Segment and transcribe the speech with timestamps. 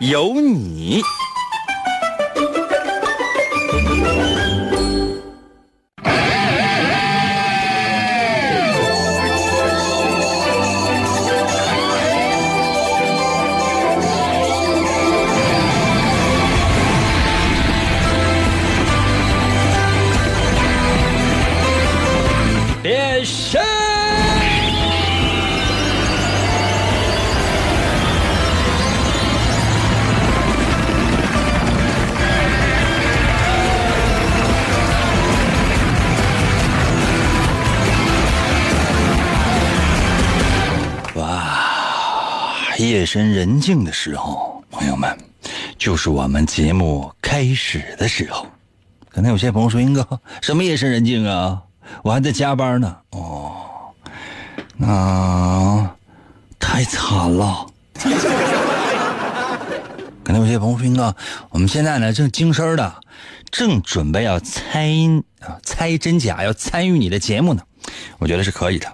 [0.00, 1.02] 有你。
[42.90, 45.16] 夜深人静的时候，朋友们，
[45.78, 48.44] 就是我们节目开始的时候。
[49.08, 51.62] 可能有些朋友说：“英哥，什么夜深人静啊？
[52.02, 53.52] 我还在加班呢。”哦，
[54.76, 55.88] 那
[56.58, 57.64] 太惨了。
[60.24, 61.14] 可能有些朋友说：“英哥，
[61.50, 62.92] 我们现在呢正精神的，
[63.52, 64.90] 正准备要猜
[65.38, 67.62] 啊猜真假，要参与你的节目呢。”
[68.18, 68.92] 我觉得是可以的。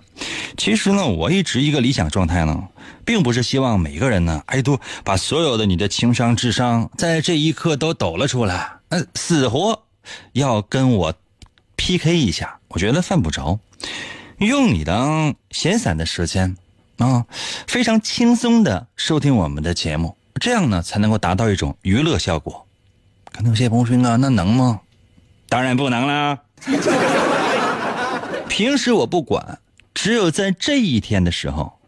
[0.58, 2.62] 其实呢，我一直一个理想状态呢，
[3.06, 9.84] 并不是希望每个人呢，哎都把所有的你的情商、智商在这一刻都抖了出来，嗯，死活
[10.32, 11.14] 要跟我
[11.76, 13.58] PK 一下，我觉得犯不着。
[14.38, 16.56] 用你的闲散的时间
[16.98, 17.24] 啊，
[17.66, 22.66] 非常轻松的收听我们的节目，这样呢才能够达到一种娱乐效果。
[23.32, 24.80] 可能有些朋友说啊，那能吗？
[25.48, 26.38] 当然不能啦。
[28.48, 29.58] 平时我不管，
[29.94, 31.78] 只有在这一天的时候，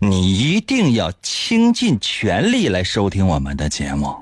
[0.00, 4.14] 你一定要倾尽全力来收听我们的节目，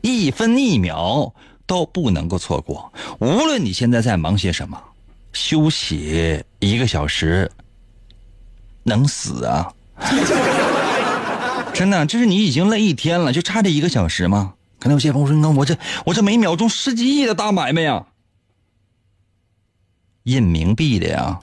[0.00, 1.34] 一分一秒
[1.66, 2.92] 都不能够错过。
[3.18, 4.80] 无论你现在在忙些什么，
[5.32, 7.50] 休息一个小时
[8.82, 9.72] 能死啊！
[11.72, 14.54] 真的，这是你已经累一天了，就差这一个小时吗？
[14.78, 18.04] 可能有些朋友说：“那我这我这每秒钟十几亿的大买卖呀！”
[20.24, 21.40] 印冥币的呀，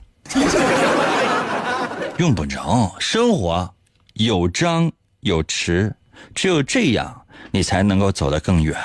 [2.20, 2.94] 用不着。
[2.98, 3.74] 生活
[4.12, 5.90] 有张有弛，
[6.34, 8.76] 只有这样，你才能够走得更远。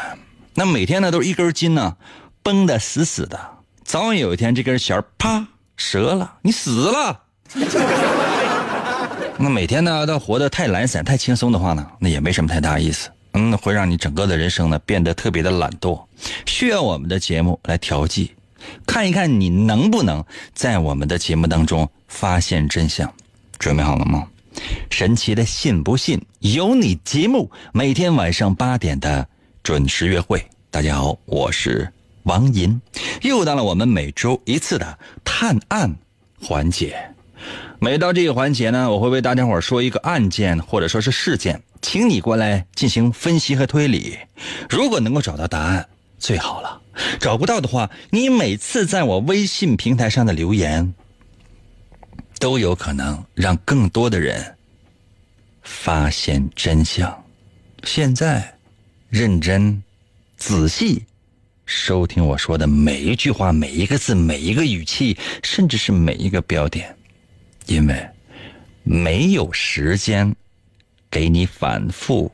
[0.53, 1.97] 那每天呢，都是一根筋呢，
[2.41, 3.37] 绷得死死的。
[3.83, 7.23] 早晚有一天，这根弦啪折了，你死了。
[9.37, 13.09] 那每天呢，都活得太懒散、太轻松的话呢，那也没什么太大意思。
[13.33, 16.01] 嗯，会让你整个的人生呢变得特别的懒惰，
[16.45, 18.33] 需要我们的节目来调剂。
[18.87, 20.23] 看一看你能不能
[20.53, 23.13] 在我们的节目当中发现真相，
[23.59, 24.27] 准备好了吗？
[24.89, 29.27] 神奇的信不信由你节目每天晚上八点的
[29.63, 30.45] 准时约会。
[30.71, 31.91] 大家好，我是
[32.23, 32.79] 王银，
[33.21, 35.93] 又到了我们每周一次的探案
[36.41, 36.97] 环节。
[37.79, 44.17] 每到这个环节呢，我会为大家伙说一个案件或者说是事件，请你过来进行分析和推理。
[44.69, 46.81] 如果能够找到答案，最好了。
[47.19, 50.93] 找不到的话，你每次在我微信平台上的留言，
[52.39, 54.55] 都有可能让更多的人
[55.63, 57.23] 发现真相。
[57.83, 58.57] 现在，
[59.09, 59.81] 认真、
[60.37, 61.03] 仔细
[61.65, 66.95] 收听我说的每一句话、每一个字、每一个语气，甚至是每一个标点，
[67.67, 68.07] 因为
[68.83, 70.35] 没有时间
[71.09, 72.31] 给你反复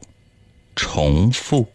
[0.75, 1.67] 重复。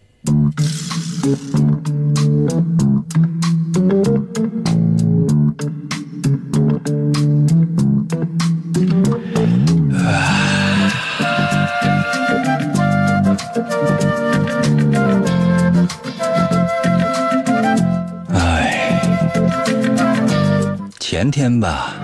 [21.16, 21.94] 前天吧，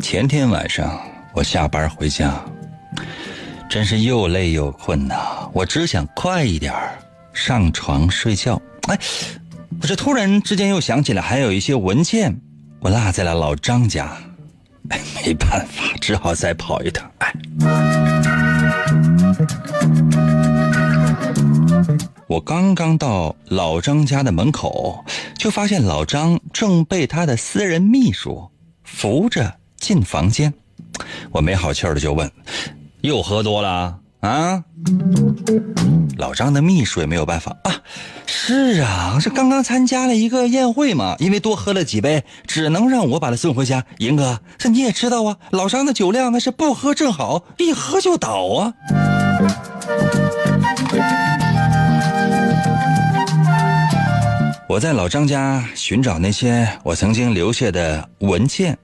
[0.00, 1.00] 前天晚上
[1.32, 2.34] 我下班回家，
[3.66, 6.74] 真是又累又困呐，我只想快一点
[7.32, 8.60] 上床睡觉。
[8.88, 8.98] 哎，
[9.80, 12.38] 我这突然之间又想起来，还有一些文件
[12.78, 14.10] 我落在了老张家，
[14.82, 17.10] 没办法，只好再跑一趟。
[17.20, 17.34] 哎，
[22.34, 25.04] 我刚刚到老张家的门口，
[25.38, 28.50] 就发现老张正被他的私人秘书
[28.82, 30.52] 扶着进房间。
[31.30, 32.28] 我没好气儿的就问
[33.02, 34.64] ：“又喝多了啊？
[36.18, 37.72] 老张的秘书也没有办法啊。
[38.26, 43.84] 是啊，这刚刚参加了一个宴会嘛，因为多喝了几杯，只能让我把他送回家。
[43.98, 48.74] 银哥，这你也知道啊，老张的酒量那是不喝正好，一喝就倒啊。
[54.66, 58.76] 我在老张家寻找那些我曾经留下的文件，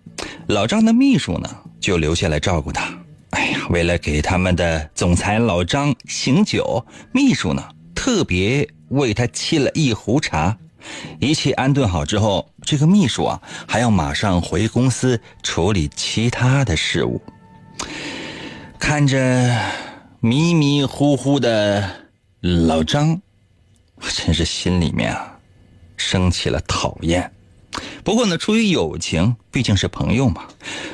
[0.48, 1.48] 老张的秘书呢
[1.80, 2.92] 就留下来照顾他。
[3.30, 10.56] 哎呀，为了给他们的总裁老张醒酒，秘书呢特别为他沏了一壶茶。
[11.18, 17.20] 一切安顿好之后，这个秘书啊还要马上回公司处理其他的事务。
[18.78, 19.58] 看着
[20.20, 21.90] 迷迷糊糊的
[22.40, 23.20] 老张，
[23.96, 25.29] 我真是心里面啊。
[26.00, 27.30] 升起了讨厌，
[28.02, 30.48] 不过呢，出于友情，毕竟是朋友嘛，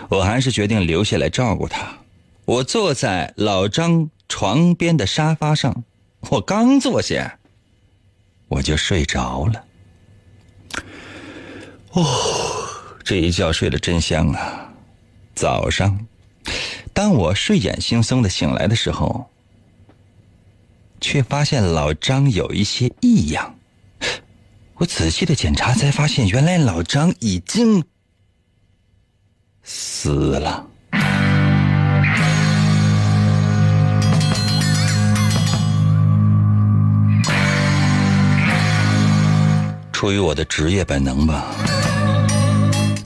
[0.08, 1.99] 我还是决定留下来照顾他。
[2.44, 5.85] 我坐在老张床边的沙发上，
[6.29, 7.38] 我刚坐下，
[8.49, 9.64] 我就睡着了。
[11.93, 12.05] 哦，
[13.05, 14.73] 这一觉睡得真香啊！
[15.35, 16.06] 早上，
[16.93, 19.31] 当我睡眼惺忪的醒来的时候，
[21.00, 23.56] 却发现老张有一些异样。
[24.78, 27.82] 我仔细的检查，才发现原来老张已经
[29.62, 30.67] 死了。
[39.93, 41.46] 出于我的职业本能吧，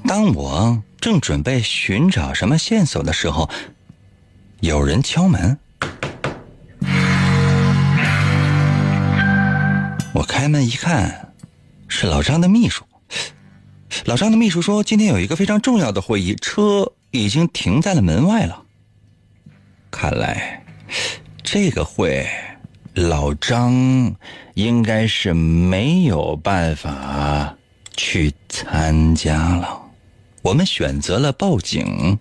[0.09, 3.49] 当我正准备寻找什么线索的时候，
[4.59, 5.57] 有人敲门。
[10.13, 11.30] 我开门一看。
[11.91, 12.85] 是老张的秘书。
[14.05, 18.63] 老张的秘书说：“今天有一个非常重要的会议，车已经停在了门外了。
[19.91, 20.65] 看来
[21.43, 22.27] 这个会，
[22.95, 24.15] 老张
[24.55, 27.55] 应该是没有办法
[27.97, 29.83] 去参加了。
[30.43, 32.19] 我们选择了报警。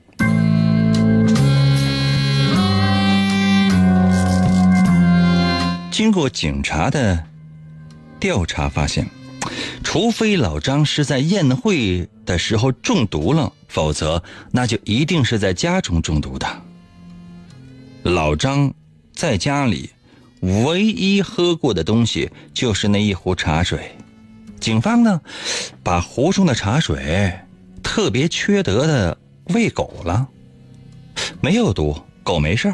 [5.92, 7.24] 经过警察的
[8.19, 9.07] 调查，发现。”
[9.83, 16.47] 除非老张是在宴会的时候中毒了，否则那就一定是在家中中毒的。
[18.03, 18.73] 老张
[19.13, 19.89] 在家里
[20.41, 23.91] 唯一喝过的东西就是那一壶茶水。
[24.59, 25.21] 警方呢，
[25.83, 27.33] 把壶中的茶水
[27.81, 29.17] 特别缺德的
[29.53, 30.27] 喂狗了，
[31.41, 32.73] 没有毒，狗没事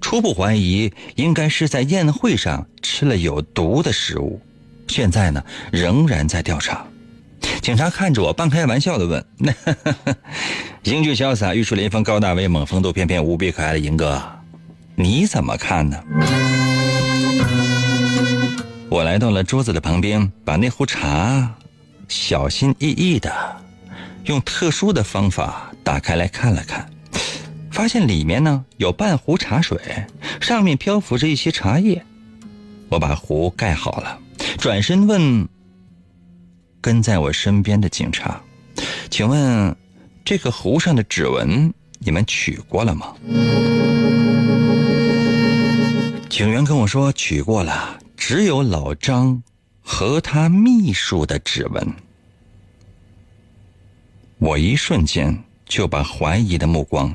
[0.00, 4.40] 初步怀疑应该是在宴会上吃了有毒的食物。
[4.88, 6.84] 现在呢，仍然在调查。
[7.60, 9.52] 警察看着我，半开玩笑的问：“那
[10.84, 14.20] 英俊潇洒、玉树临风、高大威猛、风度翩翩、无比可爱的银哥，
[14.96, 16.02] 你怎么看呢？”
[18.90, 21.54] 我来到了桌子的旁边，把那壶茶
[22.08, 23.30] 小心翼翼的
[24.24, 26.90] 用特殊的方法打开来看了看，
[27.70, 29.78] 发现里面呢有半壶茶水，
[30.40, 32.02] 上面漂浮着一些茶叶。
[32.88, 34.18] 我把壶盖好了。
[34.56, 35.46] 转身问
[36.80, 38.40] 跟在我身边的警察
[39.10, 39.76] ：“请问
[40.24, 43.14] 这个壶上的指纹你们取过了吗？”
[46.28, 49.42] 警员跟我说：“取过了，只有老张
[49.82, 51.94] 和他秘书的指纹。”
[54.38, 55.36] 我一瞬间
[55.66, 57.12] 就把怀疑的目光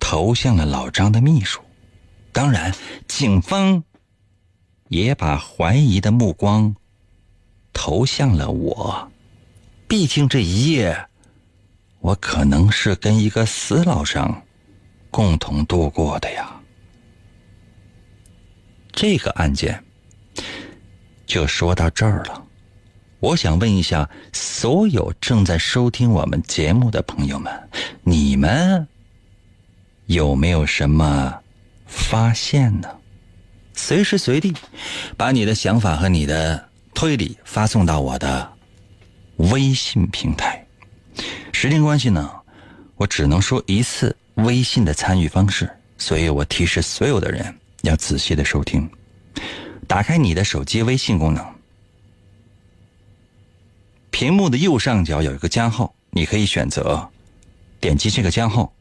[0.00, 1.60] 投向了老张的秘书，
[2.32, 2.74] 当然，
[3.06, 3.84] 警方。
[4.88, 6.74] 也把怀疑的目光
[7.72, 9.10] 投向了我，
[9.86, 11.06] 毕竟这一夜，
[12.00, 14.42] 我可能是跟一个死老张
[15.10, 16.54] 共同度过的呀。
[18.92, 19.82] 这个案件
[21.26, 22.44] 就说到这儿了。
[23.20, 27.68] 我想问一下所有正在收听我们节目的朋友们，
[28.02, 28.86] 你们
[30.06, 31.40] 有没有什么
[31.86, 32.97] 发现呢？
[33.78, 34.52] 随时随地，
[35.16, 38.52] 把你的想法和你的推理发送到我的
[39.36, 40.62] 微信平台。
[41.52, 42.28] 时间关系呢，
[42.96, 48.86] 我只能说一次微信的参与方式，所以我提示所有的人要仔细的收听。
[49.86, 51.46] 打开你的手机微信功能，
[54.10, 57.08] 屏幕的右上角有一个加号，你可以选择
[57.80, 58.72] 点击这个加号，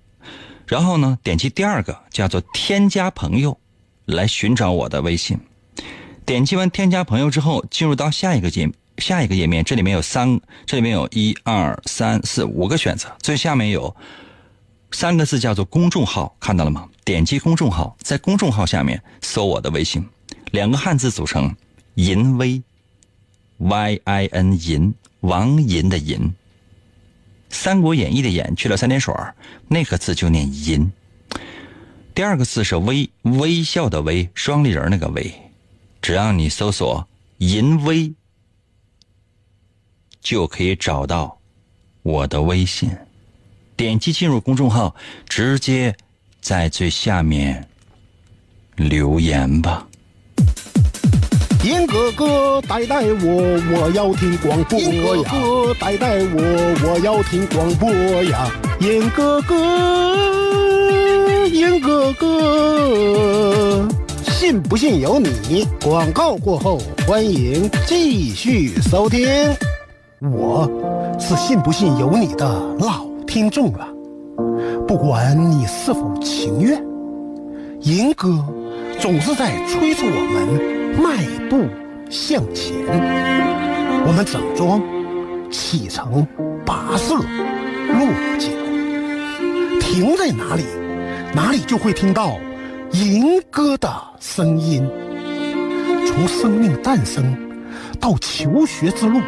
[0.66, 3.58] 然后呢，点击第二个叫做添加朋友。
[4.08, 5.38] 来寻找我的微信，
[6.26, 13.94] 点击完添加朋友之后，进入到下一个界下一个页面，这里面有三，这里面有一二三四五个选择，最下面有
[14.92, 16.88] 三个字叫做公众号，看到了吗？
[17.04, 20.08] 点击公众号，在公众号下面搜我的微信，
[20.52, 21.54] 两个汉字组成
[21.96, 22.64] “淫威
[23.58, 26.18] ”，Y I N 淫，王淫的淫，
[27.50, 29.14] 《三国演义》的演去了三点水
[29.68, 30.90] 那个字就念淫。
[32.18, 35.32] 第二个字是微，微笑的微，双立人那个微。
[36.02, 37.08] 只要你搜索
[37.38, 38.12] “淫威”，
[40.20, 41.38] 就可以找到
[42.02, 42.90] 我的微信。
[43.76, 44.96] 点击进入公众号，
[45.30, 45.96] 直接。
[46.42, 47.68] 在最下面
[48.76, 49.86] 留言吧。
[51.64, 54.90] 严哥哥带带我，我要听广播呀！
[54.90, 57.92] 严哥哥带带我，我要听广播
[58.24, 58.50] 呀！
[58.80, 59.56] 严哥哥，
[61.50, 63.88] 严哥哥，
[64.24, 65.66] 信不信由你。
[65.84, 69.28] 广告过后，欢迎继续收听。
[70.20, 70.70] 我
[71.20, 72.46] 是信不信由你的
[72.80, 73.88] 老听众了。
[74.88, 76.84] 不管你是否情愿，
[77.82, 78.28] 银哥
[79.00, 81.66] 总是在催促我们迈步
[82.10, 82.76] 向前。
[84.06, 84.82] 我们整装
[85.50, 86.28] 启程，
[86.66, 87.24] 跋涉落
[88.38, 88.50] 脚，
[89.80, 90.64] 停在哪里，
[91.38, 92.40] 哪里就会听到
[92.94, 93.88] 银哥的
[94.20, 94.84] 声音。
[96.08, 97.38] 从生命诞生
[98.00, 99.22] 到求学之路，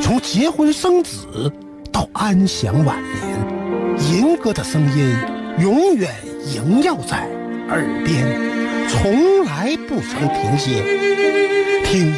[0.00, 1.52] 从结婚生子
[1.92, 4.10] 到安享晚年。
[4.10, 5.14] 银哥的声音
[5.58, 6.10] 永远
[6.54, 7.28] 萦绕在
[7.68, 8.26] 耳边，
[8.88, 10.82] 从来不曾停歇。
[11.84, 12.14] 听，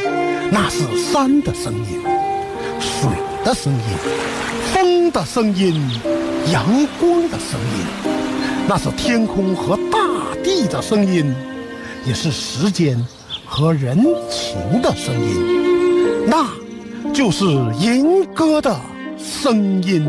[0.52, 2.00] 那是山的声音，
[2.78, 3.10] 水
[3.44, 3.80] 的声音，
[4.72, 5.74] 风的声音，
[6.52, 6.64] 阳
[7.00, 8.01] 光的声音，
[8.68, 9.98] 那是天空和大
[10.42, 11.34] 地的声音，
[12.06, 12.96] 也是时间
[13.44, 13.98] 和人
[14.30, 16.48] 情的声音，那
[17.12, 17.44] 就是
[17.78, 18.74] 银哥的
[19.18, 20.08] 声音。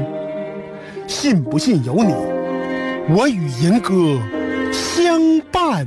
[1.07, 2.13] 信不信由你，
[3.13, 3.93] 我与银哥
[4.72, 5.86] 相伴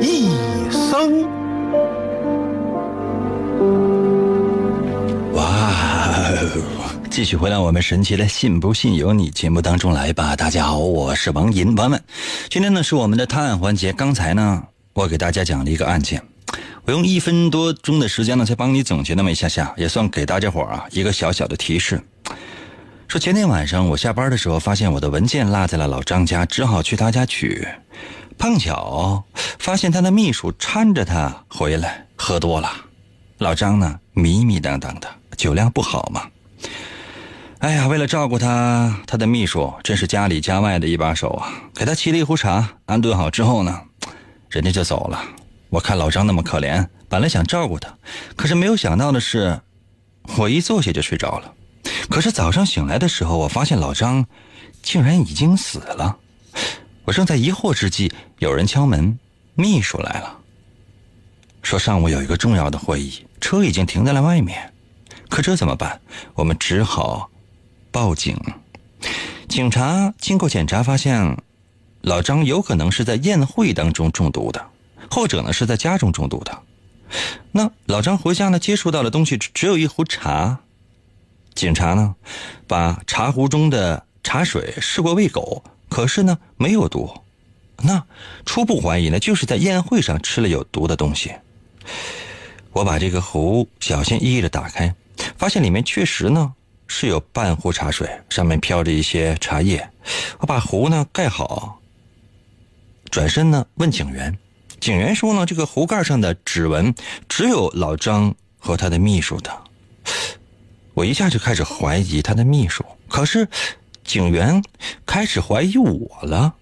[0.00, 0.28] 一
[0.70, 1.45] 生。
[7.16, 10.36] 继续回到我们神奇的“信不信由你”节目当中来吧。
[10.36, 12.04] 大家好，我是王银，朋友们，
[12.50, 13.90] 今天呢是我们的探案环节。
[13.90, 16.22] 刚才呢，我给大家讲了一个案件，
[16.84, 21.98] 我用一分多钟的时间呢，才帮你总结那么一下下，也算给大家伙啊一个小小的提示。
[23.08, 27.66] 说前天晚上我下班的时候，发现我的文件落在了老张家，只好去他家取。
[28.36, 29.24] 碰巧
[29.58, 32.70] 发现他的秘书搀着他回来，喝多了。
[33.38, 35.08] 老张呢，迷迷瞪瞪的，
[35.38, 36.20] 酒量不好嘛。
[37.66, 41.50] 哎呀，为了照顾他，他的秘书真是家里家外的一把手啊！
[41.74, 43.80] 给他沏了一壶茶，安顿好之后呢，
[44.48, 45.20] 人家就走了。
[45.68, 47.92] 我看老张那么可怜，本来想照顾他，
[48.36, 49.60] 可是没有想到的是，
[50.36, 51.52] 我一坐下就睡着了。
[52.08, 54.24] 可是早上醒来的时候，我发现老张
[54.80, 56.16] 竟然已经死了。
[57.04, 59.18] 我正在疑惑之际，有人敲门，
[59.56, 60.38] 秘书来了，
[61.62, 64.72] 说上午有一个重要的会议，车已经停在了外面。
[65.28, 66.00] 可这怎么办？
[66.34, 67.28] 我们只好
[67.96, 68.38] 报警。
[69.48, 71.38] 警察经过检查，发现
[72.02, 74.68] 老张有可能是在宴会当中中毒的，
[75.10, 76.58] 或者呢是在家中中毒的。
[77.52, 80.58] 那老张回家呢，接触到的东西只有一壶茶。
[81.54, 82.14] 警察呢，
[82.66, 87.10] 把茶壶中的茶水试过喂狗，可是呢没有毒。
[87.78, 88.04] 那
[88.44, 91.32] 初步怀疑呢，就是在宴会上吃了有毒的东西。
[92.72, 94.94] 我把这个壶小心翼翼的打开，
[95.38, 96.52] 发现里面确实呢
[96.86, 99.88] 是有半壶茶水，上面飘着一些茶叶。
[100.38, 101.80] 我把壶呢盖好，
[103.10, 104.36] 转身呢问警员，
[104.80, 106.94] 警员说呢这个壶盖上的指纹
[107.28, 109.50] 只有老张和他的秘书的。
[110.94, 113.48] 我一下就开始怀疑他的秘书，可是
[114.04, 114.62] 警员
[115.04, 116.54] 开始怀疑我了。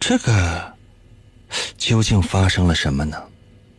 [0.00, 0.74] 这个
[1.76, 3.22] 究竟发生了什么呢？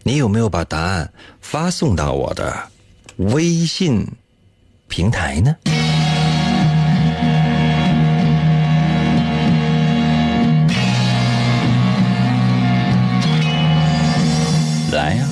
[0.03, 1.12] 你有没有把答案
[1.42, 2.70] 发送到我的
[3.18, 4.06] 微信
[4.96, 5.56] 平台呢？
[14.92, 15.26] 来呀！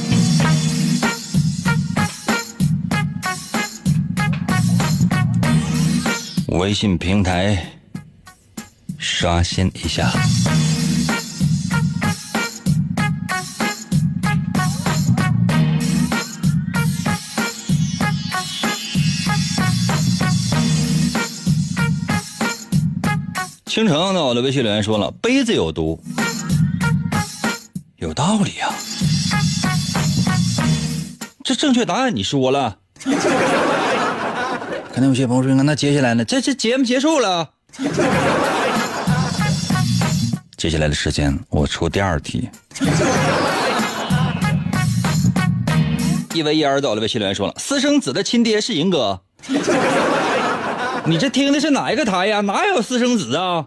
[6.48, 7.64] 微信平台
[8.98, 10.12] 刷新一下。
[23.72, 24.26] 倾城呢？
[24.26, 25.98] 我的微信留言说了，杯子有毒，
[27.96, 28.70] 有道理啊。
[31.42, 32.80] 这正确答案你说了。
[34.94, 36.26] 可能有些朋友说：“那接下来呢？
[36.26, 37.50] 这这节目结束了，
[40.58, 42.50] 接下来的时间我出第二题。
[46.36, 49.22] 一位一儿走了，微信留言说了：“私生子的亲爹是银哥。”
[51.06, 52.42] 你这听的是哪一个台呀？
[52.42, 53.66] 哪有私生子啊？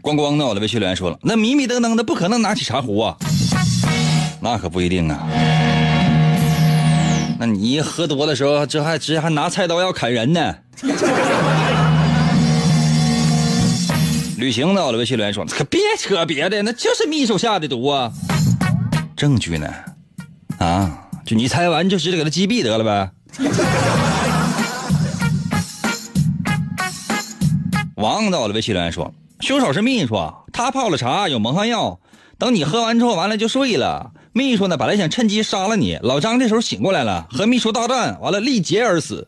[0.00, 0.46] 光光呢？
[0.46, 3.16] 我的微信留言说了：“那迷迷瞪瞪的，不可能拿起茶壶啊。”
[4.40, 5.28] 那可不一定啊。
[7.38, 10.54] 那你一喝多的时候，这还直接还拿菜刀要砍人呢。
[14.38, 14.86] 旅行呢？
[14.86, 18.10] 我的微信留言说：“可别扯别的，那就是秘书下的毒啊。”
[19.14, 19.68] 证据呢？
[20.58, 23.10] 啊，就你猜完就直接给他击毙得了呗。
[27.98, 30.14] 王到了，微信留言说：“凶手是秘书，
[30.52, 31.98] 他泡了茶，有蒙汗药。
[32.38, 34.12] 等你喝完之后，完了就睡了。
[34.32, 35.98] 秘书呢，本来想趁机杀了你。
[36.02, 39.26] 老张这时候醒过来了，和秘书大战，完了力竭而死。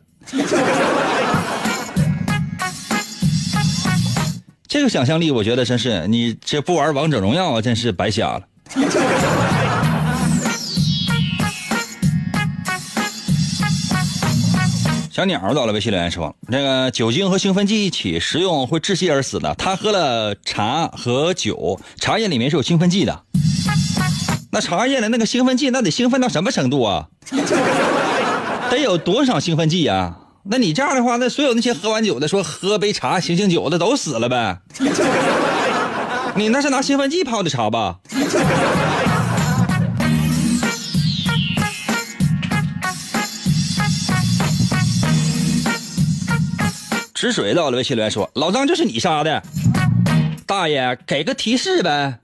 [4.69, 8.43] 这个想象力，我觉得真是你这不玩王者荣耀啊，真是白瞎了。”
[15.21, 19.55] 小鸟到了，微信留言说：“那个酒精和兴奋剂一起食用会窒息而死的。
[19.57, 23.25] 他喝了茶和酒，茶叶里面是有兴奋剂的。
[24.51, 27.09] 那茶叶的那个兴奋剂，那得兴奋到什么程度啊？
[28.71, 30.17] 得有多少兴奋剂呀？
[30.45, 34.61] 那你这样的话，那所有那些喝完酒的说喝杯茶醒醒酒的都死了呗？
[36.35, 37.99] 你那是拿兴奋剂泡的茶吧？”
[47.21, 49.43] 止水到了，微信留言说：“老张就是你杀的，
[50.47, 52.19] 大爷给个提示呗！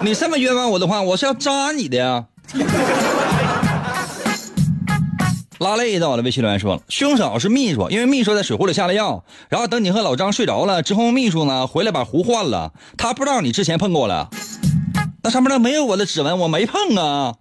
[0.00, 2.24] 你这么冤枉我的话，我是要扎你的呀！”
[5.60, 14.30] 拉累到了，微信留言说了：“凶手是秘书，因为秘书在水壶里下了药，然后等你和老张睡着了之后，秘书呢回来把壶换了，他不知道你之前碰过了，
[15.22, 17.34] 那上面那没有我的指纹，我没碰啊。”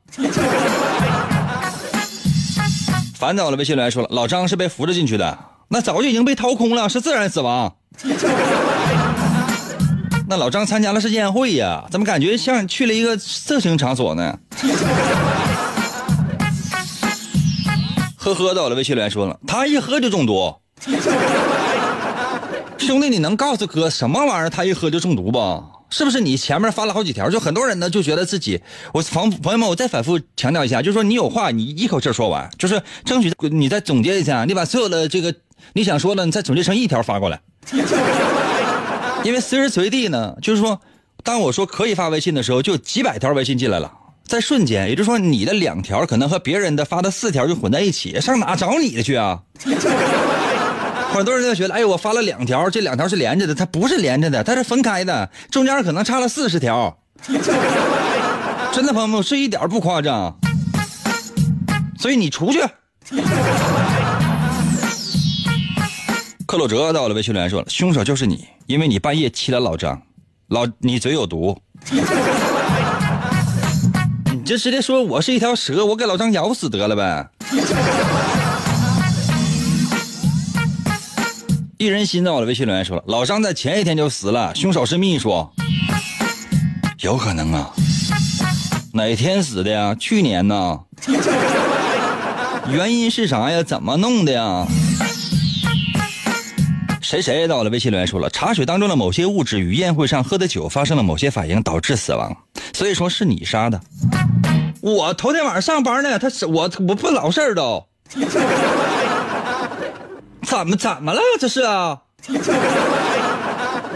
[3.18, 5.40] 烦躁了，微信留言说了：“老张是被扶着进去的。”
[5.74, 7.74] 那早就已经被掏空了，是自然死亡。
[10.28, 14.38] 那老张参加了是宴会呀，怎么感觉像去了一个色情场所呢？
[18.18, 20.54] 呵呵的，我的微信留言说了，他一喝就中毒。
[22.78, 24.50] 兄弟，你能告诉哥什么玩意儿？
[24.50, 25.64] 他一喝就中毒吧？
[25.90, 27.30] 是不是你前面发了好几条？
[27.30, 28.62] 就很多人呢就觉得自己，
[28.94, 35.34] 我朋朋友们，我再反复强调一下，就是说你有话你一口气说完，就是争取你再总结一下，你把所有的这个。
[35.74, 37.40] 你想说的，你再总结成一条发过来，
[39.24, 40.80] 因为随时随地呢，就是说，
[41.24, 43.92] 当我说可以发微信的时候，就几百条微信进来了，
[44.26, 49.40] 在瞬间，也就是说，你的两条可能和别人的发的四条就混在一起，上哪找你的去啊？
[51.14, 56.98] 很多人就觉得，哎，我发了两条，这两条是连着的，它不是连着的，它是分开的，中间可能差了四十条。
[58.72, 60.40] 真的，朋友们，是一点不夸张。
[62.00, 62.60] 所以你出去。
[66.52, 70.02] 克洛哲到了，微信留言说了：“凶手就是你，因为你半夜气了老张，
[70.50, 71.58] 老你嘴有毒。
[74.34, 77.30] 你就直接说我是一条蛇，我给老张咬死得了呗。”
[81.80, 85.48] 一人心到了，微信留言说了：“老张在前一天就死了，凶手是秘书，
[87.00, 87.72] 有可能啊？
[88.92, 89.96] 哪天死的呀？
[89.98, 90.78] 去年呢？
[92.70, 93.64] 原因是啥呀？
[93.64, 94.68] 怎么弄的呀？”
[97.12, 97.70] 谁谁到了？
[97.70, 102.34] 微信留言说了，茶水当中的某些物质与宴会上喝的酒发生了某些反应，导致死亡，
[102.72, 103.78] 所以说是你杀的。
[104.80, 107.86] 我头天晚上上班呢，他是我我不老事儿都。
[110.44, 111.20] 怎么怎么了？
[111.38, 112.00] 这是啊？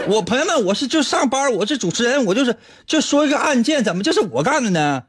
[0.06, 2.54] 我朋友们，我是就上班，我是主持人，我就是
[2.86, 5.02] 就说一个案件，怎么就是我干的呢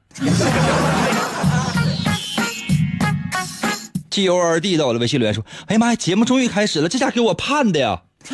[4.17, 8.01] ？G O R D 到我的微信留言说：“哎呀妈呀，节目终于开始了，这下给我盼的呀！”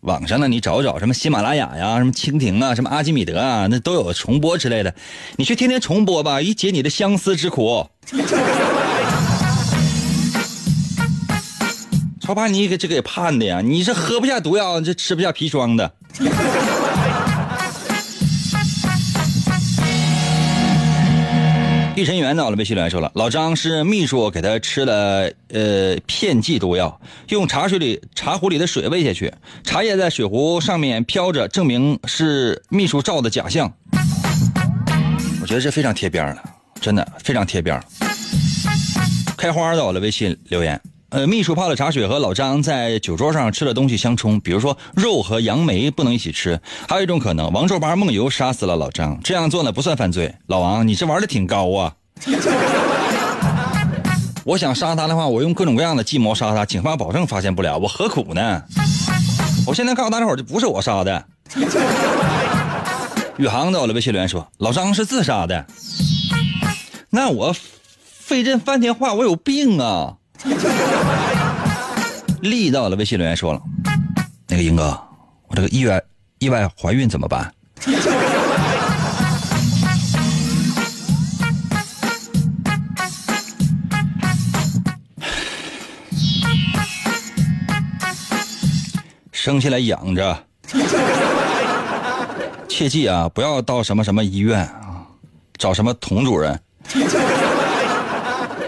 [0.00, 4.94] 网上呢，你找找什么喜马拉雅呀、什么蜻蜓啊、什么阿基米德啊，那都有重播之类的，
[5.36, 7.86] 你去天天重播吧，以解你的相思之苦。
[12.22, 13.60] 超把你给这给盼的呀！
[13.62, 15.92] 你是喝不下毒药，这吃不下砒霜的。
[21.98, 29.34] 碧晨元到了，微信留言说了，老张是秘书给他吃了呃片剂毒药，用茶水里茶壶里的水喂下去，
[29.64, 33.74] 茶叶在水壶上面飘着，证明是秘书照的假象。
[35.42, 36.44] 我觉得这非常贴边了，
[36.80, 37.82] 真的非常贴边。
[39.36, 40.80] 开花到了，微信留言，
[41.10, 46.60] 呃，秘书泡的茶水和老张在酒桌上吃的东西相冲，比如说肉和杨梅不能一起吃。
[46.86, 50.34] 还有一种可能，王皱八梦游杀死了老张，这样做呢不算犯罪。
[50.48, 51.94] 老王，你这玩的挺高啊！
[54.44, 58.62] 我想杀他的话，我用各种各样的计谋杀他，警方保证发现不了，我何苦呢？
[59.66, 61.24] 我现在告诉大家伙，这不是我杀的。
[63.38, 65.64] 宇航在我的微信留言说，老张是自杀的。
[67.08, 67.54] 那我
[68.00, 70.16] 费这翻天话，我有病啊！
[72.40, 73.60] 力到了微信留言说了，
[74.46, 74.98] 那个英哥，
[75.48, 76.02] 我这个意外
[76.38, 77.52] 意外怀孕怎么办？
[89.32, 90.44] 生下来养着，
[92.68, 95.02] 切记啊，不要到什么什么医院啊，
[95.56, 96.60] 找什么童主任，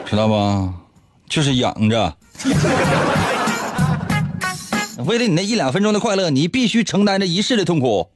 [0.07, 0.80] 知道不？
[1.31, 2.15] 就是养着。
[5.07, 8.11] 为了你那一两分钟的快乐，你必须承担着一世的痛苦。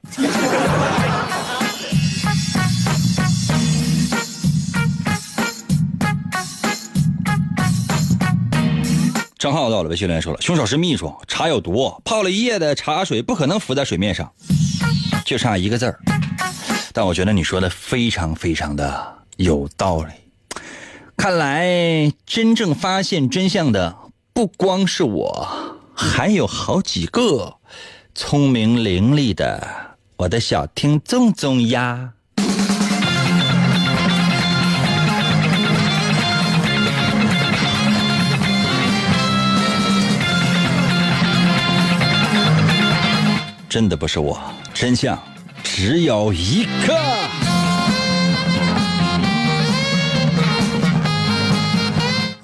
[9.39, 14.29] 张浩到了，微信留言说了：“凶手是秘书，茶有毒，泡了一夜的茶水不可能浮在水面上，
[15.23, 15.99] 就差一个字儿。”
[16.91, 20.11] 但我觉得你说的非常非常的有道理。
[21.27, 23.95] 看来真正发现真相的
[24.31, 27.55] 不光是我，还有好几个
[28.13, 29.67] 聪明伶俐的
[30.17, 32.11] 我的小听众中呀。
[43.67, 44.39] 真的不是我，
[44.75, 45.17] 真相
[45.63, 47.44] 只有一个。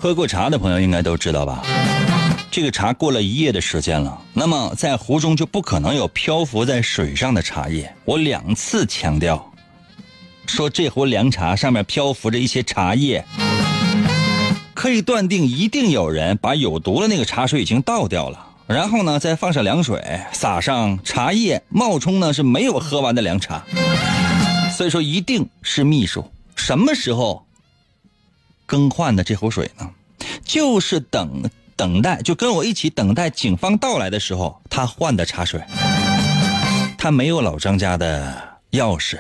[0.02, 1.62] 喝过茶的朋友应该都知道吧？
[2.50, 7.94] 这个茶过了一夜的时间了，那么在壶中就不可能有漂浮在水上的茶叶。
[8.04, 9.54] 我两次强调，
[10.48, 13.24] 说这壶凉茶上面漂浮着一些茶叶，
[14.74, 18.48] 可以断定一定有人把有毒的那个茶水已经倒掉了。
[18.66, 23.64] 然后呢，再放上凉水，撒上茶叶，冒充呢是没有喝完的凉茶。
[24.76, 27.46] 所以说，一定是秘书什么时候
[28.72, 29.90] 更换的这壶水呢？
[30.46, 31.44] 就是等
[31.76, 35.62] 等待，就跟我一起等待警方到来的时候，他换的茶水。
[36.98, 39.18] 他没有老张家的钥匙，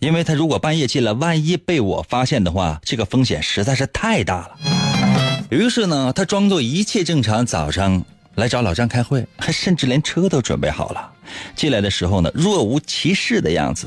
[0.00, 4.58] 因为他如果半夜进来，万一被我发现的话，这个风险实在是太大了。
[5.50, 8.02] 于是呢，他装作一切正常，早上。
[8.36, 11.12] 来找老张开会，还甚至连车都准备好了。
[11.54, 13.86] 进来的时候呢，若无其事的样子。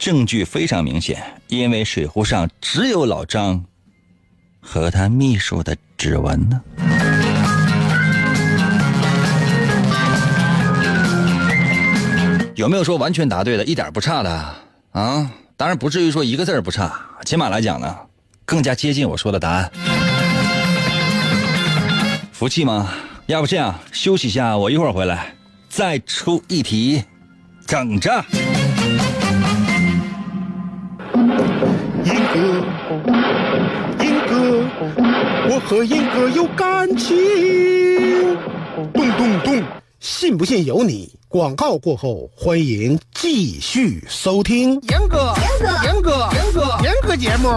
[0.00, 3.62] 证据非常明显，因为水壶上只有老张
[4.58, 6.58] 和他秘书的指纹呢。
[12.54, 14.30] 有没有说完全答对的，一点不差的
[14.92, 15.30] 啊？
[15.58, 17.94] 当然不至于说一个字不差，起码来讲呢，
[18.46, 19.70] 更加接近我说的答案。
[22.32, 22.90] 服气吗？
[23.26, 25.34] 要不这样，休息一下，我一会儿回来
[25.68, 27.04] 再出一题，
[27.66, 28.24] 等着。
[32.04, 32.38] 英哥，
[34.04, 34.34] 英哥，
[35.48, 37.16] 我和英哥有感情。
[38.92, 39.62] 咚咚咚，
[40.00, 41.10] 信不信由你。
[41.28, 44.72] 广告过后，欢迎继续收听。
[44.88, 47.48] 严哥，哥，严哥，严哥，严哥节目，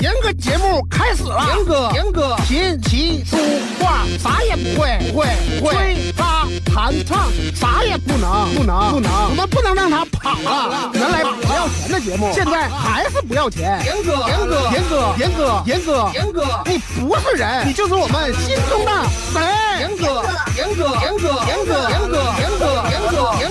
[0.00, 1.46] 严哥节目开始了。
[1.54, 3.36] 严哥，严哥，琴棋书
[3.78, 5.28] 画啥也不会，不会，
[5.60, 5.72] 不会。
[5.72, 9.30] 吹拉弹唱啥也不能，不能，不能。
[9.30, 10.90] 我们不能让他跑了。
[10.92, 13.80] 原来不要钱的节目，现在还是不要钱。
[13.84, 18.90] 严哥，严哥，严哥，严哥，严哥，严哥，你不是人，你就是我们心中的
[19.32, 19.40] 神。
[19.78, 20.24] 严哥，
[20.56, 22.50] 严哥，严哥，严哥，严哥，严。
[22.50, 23.48] 严哥，严哥，严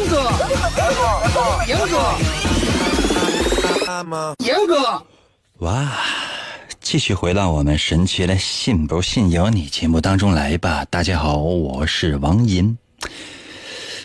[1.31, 2.48] 哥，严哥，
[4.37, 5.03] 严哥，
[5.65, 5.91] 哇！
[6.79, 10.85] 继续回到我们神奇的“信不信由你”节目当中来吧。
[10.91, 12.77] 大家好，我是王银。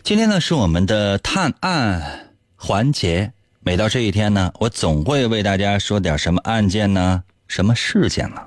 [0.02, 3.30] 今天呢是我们的探案环节。
[3.60, 7.22] 每到这一天呢，我总会为大家说点什么案件呢？
[7.46, 8.40] 什么事件呢？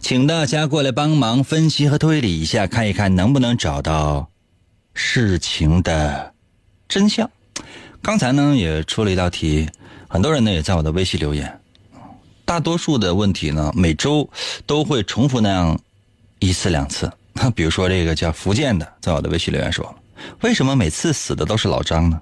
[0.00, 4.28] 请大家过来帮忙分析和推理一下，看一看能不能找到。
[4.94, 6.34] 事情的
[6.88, 7.30] 真相。
[8.02, 9.68] 刚才呢也出了一道题，
[10.12, 11.58] 很多人呢也在我的微信留言。
[12.44, 14.28] 大多数的问题呢每周
[14.66, 15.80] 都会重复那样
[16.38, 17.10] 一次两次。
[17.32, 19.94] 那 比如说这个叫福建的，在我的微信留言说
[20.42, 22.20] ：“为什么每次死的都是老张呢？”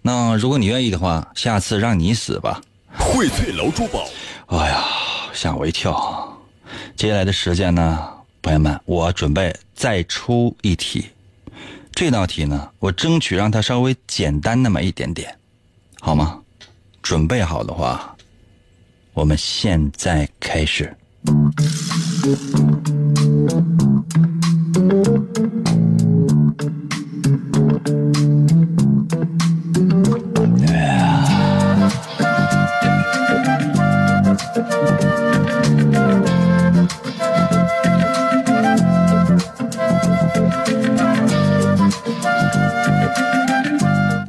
[0.00, 2.62] 那如果你愿意的话，下次让你死吧。
[2.96, 4.06] 荟萃楼珠宝。
[4.46, 4.84] 哎呀，
[5.32, 6.38] 吓我一跳。
[6.94, 8.08] 接下来的时间呢，
[8.42, 11.06] 朋友们，我准备再出一题。
[11.90, 15.36] 这道题呢，我争取让它稍微简单那么一点点，
[16.00, 16.42] 好吗？
[17.04, 18.16] 准备好的话，
[19.12, 20.90] 我们现在开始。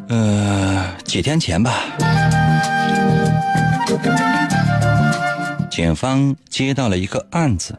[0.10, 1.86] 呃，几天前吧，
[5.70, 7.78] 警方接到了一个案子，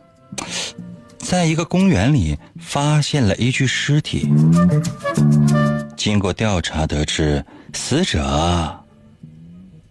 [1.19, 4.29] 在一个公园里发现了一具尸体。
[5.97, 8.85] 经过调查得知，死者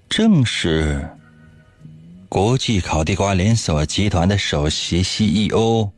[0.08, 1.10] 正是
[2.30, 5.90] 国际烤地瓜连锁集团的首席 CEO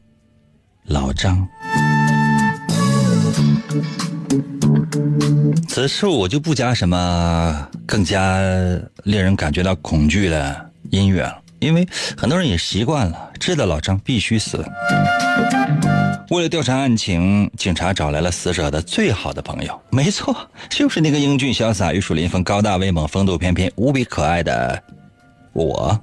[0.86, 1.48] 老张。
[5.78, 8.42] 此处我就不加什么更加
[9.04, 11.88] 令人感觉到恐惧的音乐了，因为
[12.18, 14.66] 很多人也习惯了，知道老张必须死。
[16.32, 20.36] 为了调查案情，警察找来了死者的最好的朋友，没错，
[20.68, 24.82] 就是那个英俊潇洒、玉树临风、高大威猛、风度翩翩、无比可爱的
[25.54, 25.96] 我。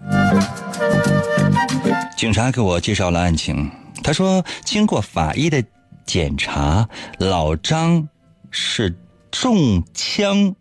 [2.16, 3.68] 警察给我介绍了案情，
[4.04, 5.60] 他说，经过法医的
[6.06, 8.08] 检查，老张
[8.52, 8.94] 是
[9.34, 10.54] 中枪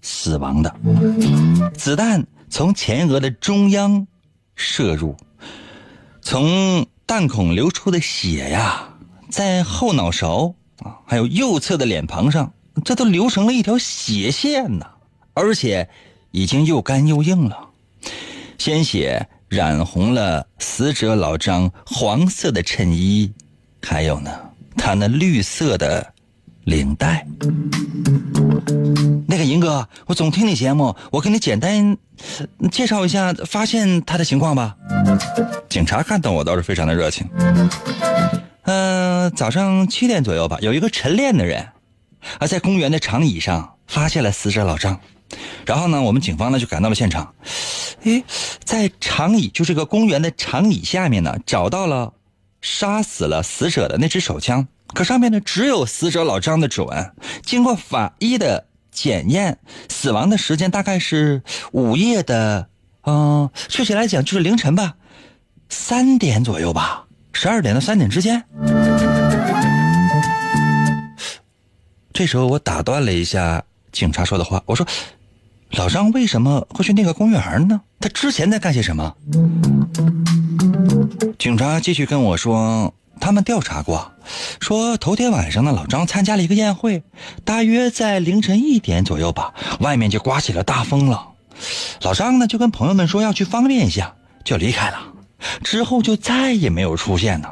[0.00, 0.74] 死亡的，
[1.76, 4.06] 子弹从前额的中央
[4.56, 5.14] 射入，
[6.22, 8.88] 从弹孔流出的血呀。
[9.28, 12.50] 在后脑勺啊，还有右侧的脸庞上，
[12.82, 14.86] 这都流成了一条血线呐，
[15.34, 15.88] 而且
[16.30, 17.68] 已经又干又硬了，
[18.56, 23.30] 鲜血染红了死者老张黄色的衬衣，
[23.82, 24.30] 还有呢，
[24.78, 26.13] 他那绿色的
[26.64, 27.26] 领带。
[29.26, 31.96] 那个银哥，我总听你节目，我给你简单
[32.70, 34.76] 介绍一下发现他的情况吧。
[35.68, 37.28] 警察看到我倒是非常的热情。
[38.62, 41.68] 嗯，早上七点左右吧，有一个晨练的人，
[42.38, 44.98] 啊，在公园的长椅上发现了死者老张，
[45.66, 47.34] 然后呢，我们警方呢就赶到了现场，
[48.04, 48.24] 诶，
[48.64, 52.14] 在长椅，就这个公园的长椅下面呢，找到了
[52.62, 57.12] 杀死了死者的那支手枪，可上面呢只有死者老张的指纹。
[57.42, 62.68] 经过法医的检验，死亡的时间大概是午夜的，
[63.02, 64.94] 嗯，确切来讲就是凌晨吧，
[65.68, 67.06] 三点左右吧。
[67.32, 68.44] 十二点到三点之间，
[72.12, 74.86] 这时候我打断了一下警察说的话，我说
[75.76, 77.80] ：“老张为什么会去那个公园呢？
[77.98, 79.16] 他之前在干些什么？”
[81.36, 84.12] 警察继续跟我说：“他们调查过，
[84.60, 87.02] 说头天晚上呢，老张参加了一个宴会，
[87.44, 91.28] 大约在凌晨一点左右吧，外面就刮起了大风了。
[92.02, 94.98] 老张呢就跟朋友们说要去方便一下，就离开了。”
[95.62, 97.48] 之后就再也没有出现呢，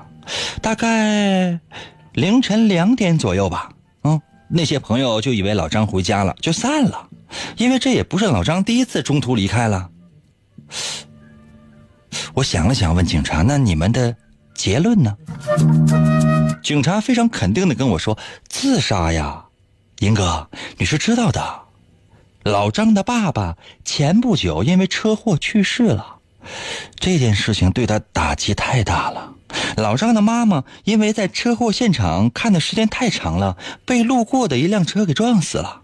[0.63, 1.61] 大概
[2.15, 3.71] 凌晨两点左右吧。
[4.05, 7.09] 嗯，那些朋友就以为老张回家了，就散了，
[7.57, 9.91] 因为这也不是老张第一次中途离开了。
[12.35, 14.17] 我想了想，问警察：“那你们的
[14.55, 15.17] 结论呢？”
[16.63, 18.17] 警察非常肯定的跟我说
[18.49, 19.47] ：“自杀呀，
[19.99, 21.63] 银哥，你是知道的，
[22.45, 26.17] 老张的爸爸前不久因为车祸去世了。”
[26.99, 29.35] 这件事情对他打击太大了。
[29.77, 35.83] 老张的妈妈因为在车祸现场看的时间太长了，被路过的一辆车给撞死了。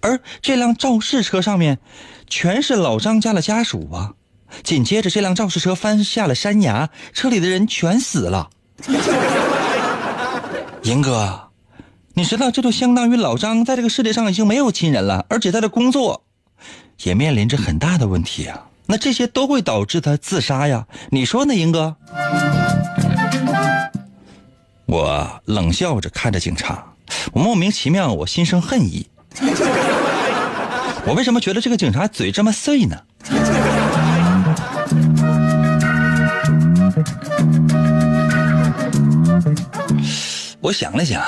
[0.00, 1.78] 而这辆肇事车上面
[2.26, 4.14] 全是老张家的家属啊。
[4.62, 8.50] 紧接着，这辆肇事车翻下了山崖，车里的人全死了。
[10.82, 11.48] 银哥，
[12.14, 16.22] 你知道，这就相当于老张在这个世界上已经没有亲人了，而且他的工作
[17.02, 18.66] 也面临着很大的问题啊。
[18.86, 20.86] 那这些都会导致他自杀呀？
[21.10, 21.96] 你说呢，英哥？
[24.86, 26.94] 我冷笑着看着警察，
[27.32, 29.08] 我莫名其妙，我心生恨意。
[31.04, 32.96] 我为什么觉得这个警察嘴这么碎呢？
[40.60, 41.22] 我想了想，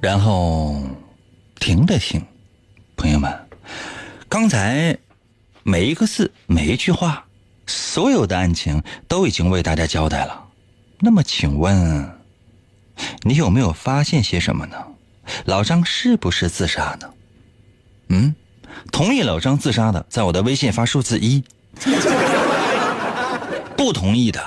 [0.00, 0.82] 然后
[1.58, 2.22] 停了停，
[2.96, 3.32] 朋友们，
[4.28, 4.96] 刚才。
[5.64, 7.22] 每一个字，每一句话，
[7.66, 10.42] 所有的案情都已经为大家交代了。
[10.98, 12.10] 那么，请问，
[13.20, 14.76] 你有没有发现些什么呢？
[15.44, 17.10] 老张是不是自杀呢？
[18.08, 18.34] 嗯，
[18.90, 21.44] 同意老张自杀的，在我的微信发数字一。
[23.78, 24.42] 不同意的，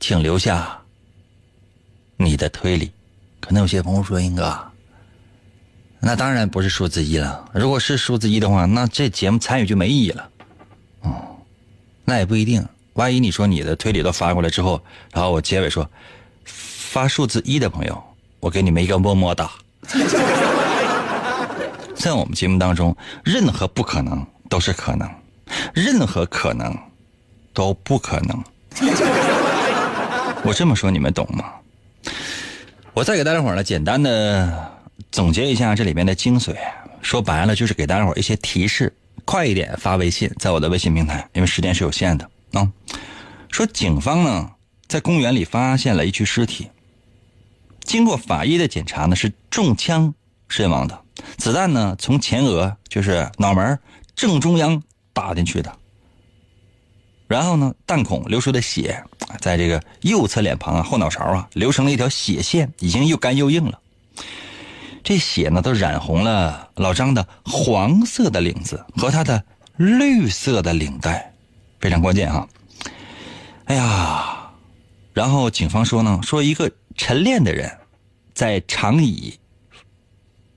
[0.00, 0.80] 请留下
[2.16, 2.90] 你的推理。
[3.38, 4.58] 可能有些朋友说：“英哥，
[6.00, 7.46] 那当然不是数字一了。
[7.52, 10.30] 如果是数字一的话，那这节目参与就没意义了。”
[11.04, 11.36] 哦，
[12.06, 12.66] 那也不一定。
[12.94, 15.86] 万一你说你的推理都发过来之后，然后我结尾说
[16.46, 18.02] 发数字一的朋友，
[18.40, 19.50] 我给你们一个么么哒。
[21.94, 25.06] 在我们节目当中，任何不可能都是可能，
[25.74, 26.74] 任何可能
[27.52, 28.42] 都不可能。
[30.44, 31.52] 我这么说你们懂吗？
[32.92, 34.72] 我再给大家伙呢简单的
[35.10, 36.54] 总结一下这里面的精髓，
[37.02, 42.70] 说白了就是给大家伙一些提示，快一点发微信，在我的微信平台，因为时间是有限的啊。
[43.50, 44.50] 说警方呢
[44.86, 46.70] 在公园里发现了一具尸体，
[47.82, 50.14] 经过法医的检查呢是中枪
[50.48, 51.00] 身亡的。
[51.36, 53.78] 子弹呢，从前额就是脑门
[54.14, 54.82] 正中央
[55.12, 55.72] 打进去的。
[57.26, 59.02] 然后呢，弹孔流出的血，
[59.40, 63.80] 在这个右侧脸庞啊、后脑勺啊，流成了一条血线，已经又干又硬了。
[65.02, 69.42] 这血呢，都染红了老张的黄色的领子和他的
[69.76, 71.32] 绿色的领带，
[71.80, 72.48] 非常关键哈。
[73.64, 74.50] 哎呀，
[75.12, 77.70] 然后警方说呢，说一个晨练的人，
[78.34, 79.38] 在长椅。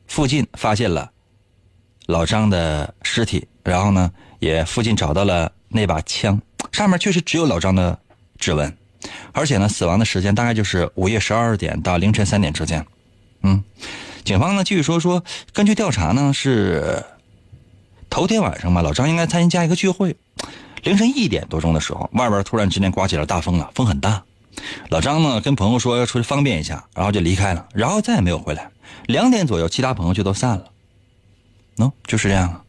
[0.08, 1.12] 附近发现了
[2.06, 6.42] 老张的尸体，然后呢，也附近找到了那把枪，
[6.78, 7.98] 上面确实只有老张的
[8.38, 8.78] 指纹，
[9.32, 12.86] 而且呢，死亡的时间大概就是午夜十二点到凌晨三点之间。
[13.42, 13.64] 嗯，
[14.24, 17.04] 警方呢继续说说，根据调查呢是
[18.12, 20.16] 头天晚上吧，老张应该参加一个聚会，
[20.84, 24.22] 凌晨一点多钟的时候，外边突然之间刮起了大风了，风很大。
[24.90, 28.70] 老张呢跟朋友说要出去方便一下，然后就离开了，然后再也没有回来。
[29.08, 30.70] 两点左右，其他朋友就都散了，
[31.78, 32.64] 喏，就是这样。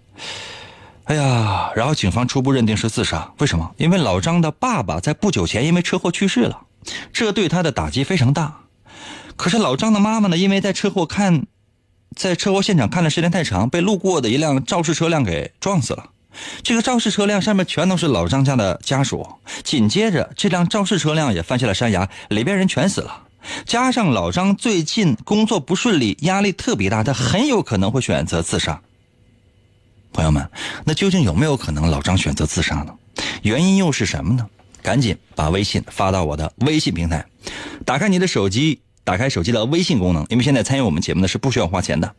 [1.08, 3.72] 哎呀，然后警方初步认定是自杀，为什么？
[3.78, 6.60] 因为老张的爸爸在不久前因为车祸去世了，
[7.14, 8.58] 这对他的打击非常大。
[9.34, 11.46] 可是老张的妈妈呢，因为在车祸看，
[12.14, 16.10] 在车祸现场看的时间太长，被路过的一辆肇事车辆给撞死了。
[16.62, 19.26] 这个肇事车辆上面全都是老张家的家属，
[19.64, 23.22] 紧接着这辆肇事车辆也翻下了山崖，里边人全死了。
[23.64, 28.82] 加上老张最近工作不顺利，压力特别大，他很有可能会选择自杀。
[30.18, 30.50] 朋友们，
[30.84, 32.92] 那究竟有没有可能老张选择自杀呢？
[33.42, 34.44] 原因又是什么呢？
[34.82, 37.24] 赶紧把微信发到我的微信平台，
[37.84, 42.12] 打开你的手机，打开手机的微信功能，因为现在参与我们节目呢是不需要花钱的。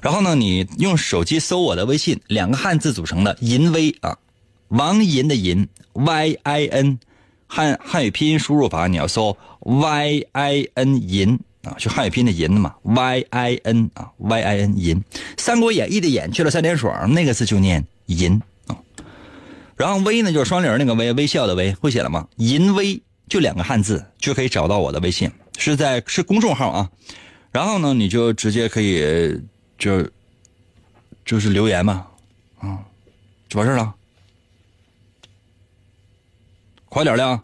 [0.00, 4.16] 然后呢，你用手机搜我的微信，两个汉字组成的“银威”啊，
[4.68, 7.00] 王银的银，Y I N。
[7.48, 14.96] 汉汉语拼音输入法，你要搜 y i n 银啊，就汉语拼音的银嘛，y i n 啊，y i n 银，
[15.36, 18.76] 《三国演义》的演去了三点水，那个字就念银啊。
[19.76, 22.28] 然后微呢就是双零那个微，微笑的微，会写了吗？
[22.36, 26.90] 银微就两个汉字就可以找到我的微信，是在是公众号啊。
[27.50, 29.40] 然后呢，你就直接可以
[29.78, 30.08] 就
[31.24, 32.06] 就是留言嘛，
[32.58, 32.78] 啊，
[33.48, 33.94] 就完事了。
[36.88, 37.40] 快点的，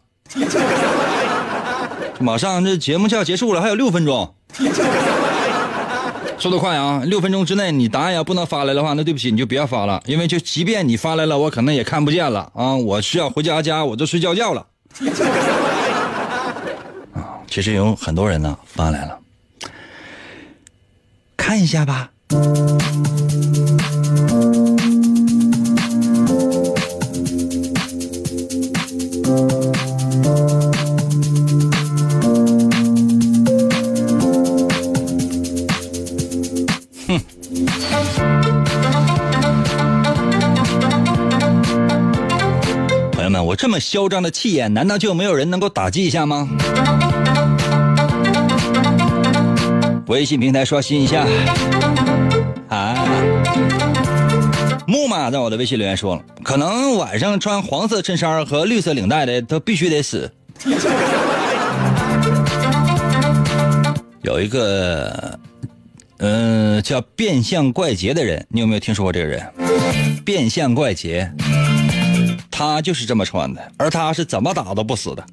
[2.20, 4.34] 马上这节目就要结束了，还有六分钟，
[6.38, 7.02] 速度快啊！
[7.04, 12.76] 六分钟之内你答案要不能发来的话，那对不起，你就别发了，因为就即便你发来了，我可能也看不见了啊！
[12.76, 14.66] 我需要回家家，我就睡觉觉了。
[17.14, 19.18] 啊，其实有很多人呢发来了，
[21.36, 22.10] 看一下吧。
[43.60, 46.48] 这么嚣张的气焰，难道就没有人能够打击一下吗？
[50.06, 51.26] 微信平台刷新一下。
[52.70, 52.96] 啊，
[54.86, 60.32] 木马在我的微信留言说了，可能晚上穿黄色衬衫和绿色领带的都必须得死。
[64.24, 65.38] 有一个，
[66.16, 69.46] 嗯，叫变相怪杰的人，你有没有听说过这个人？
[70.24, 71.30] 变相怪杰。
[72.60, 75.24] 他就是这么穿的，而他是怎么打都不死的。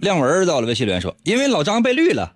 [0.00, 2.32] 亮文到了微信留言说：“因为老张被绿了，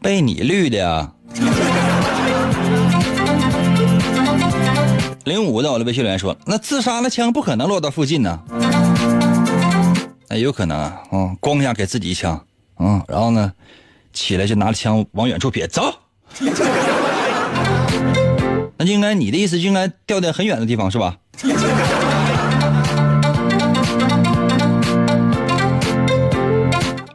[0.00, 1.12] 被你绿的呀。”
[5.24, 8.40] 零五到了微信留言说：“那自杀的枪不可能落到附近呢，
[10.30, 12.42] 那有可能啊，嗯，咣一下给自己一枪，
[12.78, 13.52] 嗯，然后呢？”
[14.14, 15.92] 起来就拿着枪往远处撇，走。
[18.76, 21.16] 那就应该你的意思就应该掉在很远的地方是吧？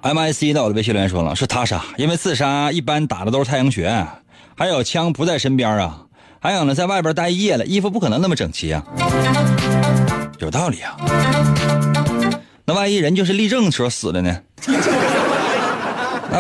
[0.02, 4.08] MIC 到我的微信留言说了，是他杀，因为自杀一般打的都是太阳穴，
[4.56, 6.06] 还有枪不在身边啊，
[6.40, 8.84] 还有呢，在外边待一夜了，衣服不可能那么整齐啊，
[10.40, 10.98] 有道理啊。
[12.66, 14.40] 那万一人就是立正时候死的呢？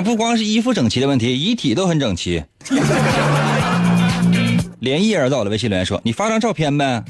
[0.01, 2.43] 不光是衣服整齐的问题，遗体都很整齐。
[4.79, 7.03] 连夜到我的微信留言说，你发张照片呗，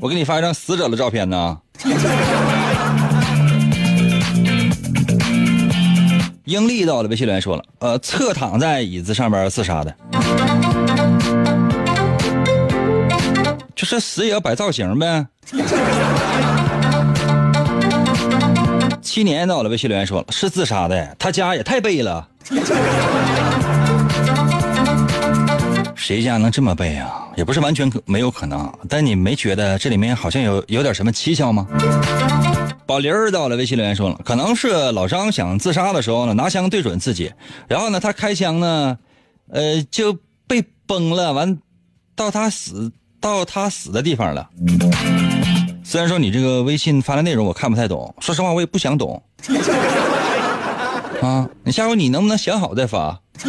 [0.00, 1.58] 我给你发一张死者的照片呢。
[6.44, 9.94] 英丽到了，微信留言说了，呃，侧躺在椅子上边自杀的，
[13.76, 15.26] 就是死也要摆造型呗。
[19.00, 22.28] 七年到了，微信留言说了，是自杀的，他家也太背了，
[25.94, 27.28] 谁家能这么背啊？
[27.36, 31.66] 也不是完全可没有可能，但你没觉得这里面好像有有点什么蹊跷吗？
[32.86, 37.32] 宝林儿到了，微信留言说了，可能是老张想自杀的时候呢，拿枪对准自己，
[37.68, 38.98] 然后呢，他开枪呢，
[39.50, 41.58] 呃，就被崩了，完，
[42.16, 42.90] 到他死
[43.20, 44.48] 到他死的地方了。
[45.90, 49.22] 虽然说你这个微信发的内容我看不太懂， 说实话我也不想懂。
[51.22, 53.18] 啊，你下回你能不能想好再发？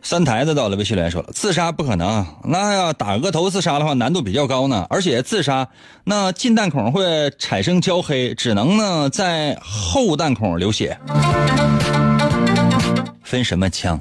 [0.00, 4.86] 三台子到了，微信来说了，自杀不可能，那要打额头自杀的话，难度比较高呢。
[4.88, 5.66] 而且自杀，
[6.04, 10.96] 那进弹孔会产生焦黑，只能呢在后弹孔流血。
[13.24, 14.00] 分什么枪？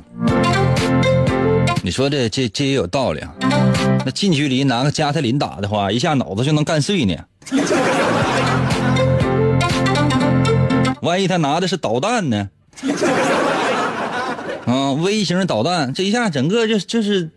[1.86, 3.32] 你说的这这也有道理啊。
[4.04, 7.16] 那近距离拿个加特林打的话，一下脑子就能干碎呢。
[11.04, 12.50] 万一他拿的是导弹呢？
[14.66, 17.30] 啊，微型导弹，这一下整个就就是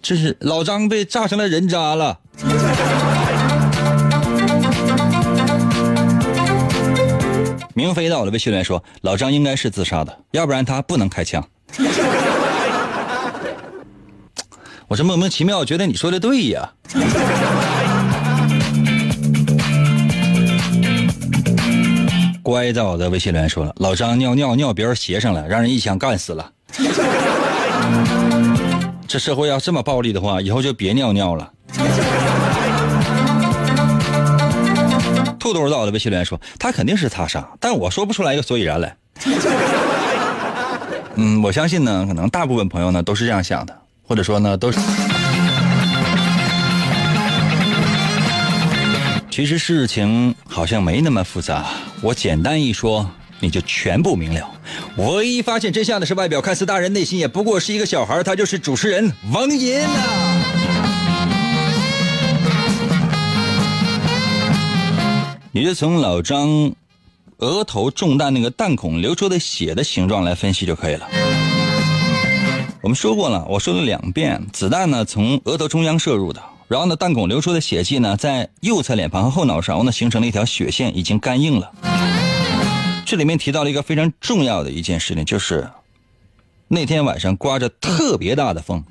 [0.00, 2.20] 就是老张被炸成了人渣了。
[7.74, 11.44] 明飞到了，被训练说老张应该是自杀的，要不然他不能开枪。
[14.88, 16.72] 我是莫名其妙觉得你说的对呀。
[22.42, 26.50] 乖在我的微信留言说了，老张尿尿尿别人鞋上了，让人一枪干死了。
[29.06, 31.52] 这社会要这么暴力的话，以后就别尿尿了。
[35.38, 38.96] 兔兔到的微信留言说，他肯定是他杀，但我说不出来一个所以然来。
[41.16, 43.78] 嗯，我相信呢，可能大部分朋友呢都是这样想的，
[44.08, 44.80] 或者说呢都是。
[49.30, 51.66] 其实事情好像没那么复杂，
[52.00, 53.08] 我简单一说。
[53.40, 54.50] 你就全部明了。
[54.96, 58.20] 唯一发现真相的是，外表看似大人，内心也不过是一个小孩。
[58.24, 60.42] 他就是主持人王银呐。
[65.52, 66.72] 你就从老张
[67.36, 71.08] 额头中弹那个弹孔流出的血的形状来分析就可以了。
[72.80, 81.72] 我们说过了，我说了两遍，子弹呢从额头中央射入的，然后呢弹孔流出的血迹呢在右侧脸庞和后脑勺呢形成了一条血线，已经干硬了。
[83.04, 85.68] 这里面提到了一个非常重要的一件事情，就是
[86.68, 88.84] 那天晚上刮着特别大的风。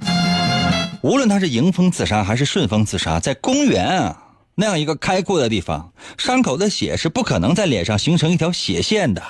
[1.01, 4.23] 无论他是迎风自杀还是顺风自杀，在公园啊
[4.55, 9.23] 那样一个开阔的地方，伤口的血是不可能在脸上形成一条血线的，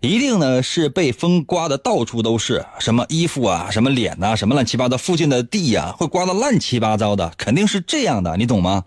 [0.00, 8.84] 一定呢是被风刮的到处都是，什么衣服啊，什么脸呐，什么乱七八糟，附近的地呀会刮的乱七八糟的，肯定是这样的，你懂吗？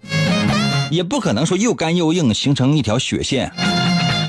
[0.89, 3.51] 也不可能说又干又硬形成一条血线。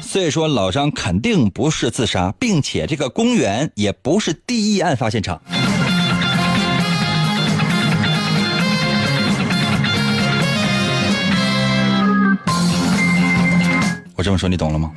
[0.02, 5.40] 所以说，老张肯定不是自杀，并且这个公园也不是第一案发现场。
[14.16, 14.92] 我这么说，你懂了吗？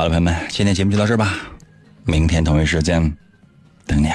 [0.00, 1.34] 好了，朋友们，今天节目就到这儿吧。
[2.04, 3.14] 明天同一时间
[3.86, 4.08] 等你。